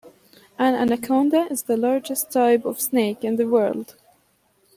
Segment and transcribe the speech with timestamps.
[0.57, 3.97] An anaconda is the largest type of snake in the world.